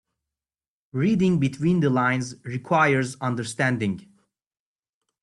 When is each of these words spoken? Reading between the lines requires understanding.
Reading 0.93 1.37
between 1.39 1.81
the 1.81 1.91
lines 1.91 2.33
requires 2.43 3.15
understanding. 3.21 4.11